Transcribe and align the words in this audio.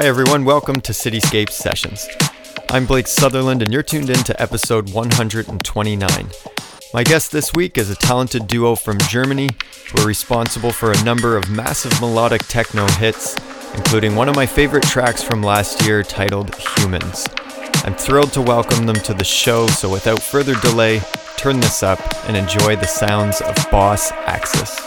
Hi, 0.00 0.06
everyone. 0.06 0.46
Welcome 0.46 0.80
to 0.80 0.92
Cityscape 0.92 1.50
Sessions. 1.50 2.08
I'm 2.70 2.86
Blake 2.86 3.06
Sutherland, 3.06 3.60
and 3.60 3.70
you're 3.70 3.82
tuned 3.82 4.08
in 4.08 4.16
to 4.24 4.42
episode 4.42 4.94
129. 4.94 6.26
My 6.94 7.04
guest 7.04 7.32
this 7.32 7.52
week 7.52 7.76
is 7.76 7.90
a 7.90 7.96
talented 7.96 8.46
duo 8.46 8.76
from 8.76 8.96
Germany 9.10 9.50
who 9.92 10.00
are 10.00 10.06
responsible 10.06 10.72
for 10.72 10.90
a 10.90 11.04
number 11.04 11.36
of 11.36 11.50
massive 11.50 12.00
melodic 12.00 12.40
techno 12.46 12.86
hits, 12.92 13.36
including 13.74 14.16
one 14.16 14.30
of 14.30 14.36
my 14.36 14.46
favorite 14.46 14.84
tracks 14.84 15.22
from 15.22 15.42
last 15.42 15.84
year 15.84 16.02
titled 16.02 16.54
Humans. 16.78 17.28
I'm 17.84 17.94
thrilled 17.94 18.32
to 18.32 18.40
welcome 18.40 18.86
them 18.86 18.96
to 18.96 19.12
the 19.12 19.22
show, 19.22 19.66
so 19.66 19.92
without 19.92 20.22
further 20.22 20.54
delay, 20.62 21.02
turn 21.36 21.60
this 21.60 21.82
up 21.82 22.00
and 22.26 22.38
enjoy 22.38 22.74
the 22.74 22.86
sounds 22.86 23.42
of 23.42 23.54
Boss 23.70 24.12
Axis. 24.12 24.79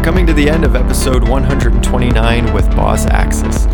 Are 0.00 0.04
coming 0.04 0.26
to 0.26 0.32
the 0.32 0.48
end 0.48 0.64
of 0.64 0.76
episode 0.76 1.28
129 1.28 2.54
with 2.54 2.68
Boss 2.74 3.06
Axis. 3.06 3.64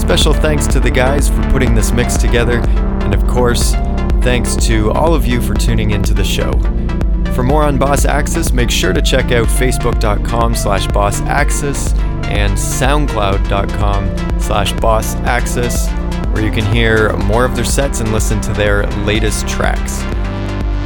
Special 0.00 0.32
thanks 0.32 0.66
to 0.66 0.80
the 0.80 0.90
guys 0.90 1.28
for 1.28 1.42
putting 1.50 1.74
this 1.74 1.92
mix 1.92 2.16
together, 2.16 2.60
and 3.02 3.12
of 3.12 3.26
course, 3.26 3.72
thanks 4.22 4.56
to 4.56 4.90
all 4.92 5.14
of 5.14 5.26
you 5.26 5.42
for 5.42 5.54
tuning 5.54 5.90
into 5.90 6.14
the 6.14 6.24
show. 6.24 6.52
For 7.34 7.42
more 7.42 7.64
on 7.64 7.76
Boss 7.76 8.06
Axis, 8.06 8.52
make 8.52 8.70
sure 8.70 8.92
to 8.92 9.02
check 9.02 9.30
out 9.30 9.46
facebook.com 9.46 10.54
slash 10.54 10.86
bossaxis 10.86 11.94
and 12.26 12.52
soundcloud.com 12.54 14.40
slash 14.40 14.72
bossaxis, 14.74 16.32
where 16.32 16.44
you 16.44 16.50
can 16.50 16.64
hear 16.72 17.14
more 17.24 17.44
of 17.44 17.54
their 17.54 17.64
sets 17.64 18.00
and 18.00 18.12
listen 18.12 18.40
to 18.40 18.52
their 18.54 18.86
latest 19.04 19.46
tracks. 19.46 19.98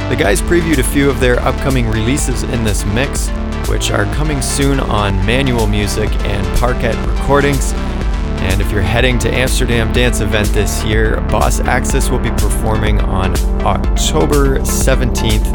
The 0.09 0.17
guys 0.19 0.41
previewed 0.41 0.79
a 0.79 0.83
few 0.83 1.09
of 1.09 1.19
their 1.19 1.39
upcoming 1.39 1.87
releases 1.87 2.43
in 2.43 2.63
this 2.65 2.85
mix, 2.87 3.29
which 3.67 3.91
are 3.91 4.05
coming 4.15 4.41
soon 4.41 4.79
on 4.79 5.15
Manual 5.25 5.67
Music 5.67 6.09
and 6.25 6.59
Parquet 6.59 6.95
Recordings. 7.05 7.73
And 7.73 8.61
if 8.61 8.71
you're 8.71 8.81
heading 8.81 9.17
to 9.19 9.33
Amsterdam 9.33 9.91
Dance 9.93 10.19
Event 10.19 10.49
this 10.49 10.83
year, 10.83 11.21
Boss 11.29 11.59
Axis 11.61 12.09
will 12.09 12.19
be 12.19 12.31
performing 12.31 12.99
on 12.99 13.31
October 13.65 14.59
17th 14.59 15.45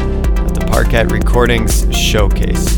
at 0.47 0.53
the 0.53 0.65
Parquet 0.67 1.05
Recordings 1.05 1.85
Showcase. 1.95 2.77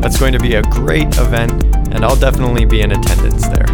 That's 0.00 0.18
going 0.18 0.32
to 0.32 0.40
be 0.40 0.54
a 0.54 0.62
great 0.62 1.08
event, 1.18 1.52
and 1.94 2.04
I'll 2.04 2.16
definitely 2.16 2.64
be 2.64 2.82
in 2.82 2.92
attendance 2.92 3.48
there. 3.48 3.66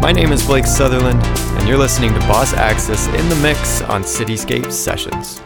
My 0.00 0.12
name 0.12 0.32
is 0.32 0.44
Blake 0.46 0.66
Sutherland, 0.66 1.20
and 1.24 1.68
you're 1.68 1.78
listening 1.78 2.14
to 2.14 2.20
Boss 2.20 2.52
Axis 2.54 3.06
in 3.08 3.28
the 3.28 3.36
Mix 3.42 3.82
on 3.82 4.02
Cityscape 4.02 4.70
Sessions. 4.70 5.40